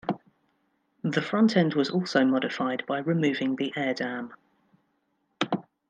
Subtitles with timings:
[1.03, 4.33] The front end was also modified by removing the air dam.